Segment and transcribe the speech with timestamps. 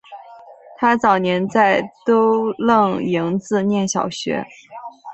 [0.77, 4.47] 他早年在都楞营子念小学。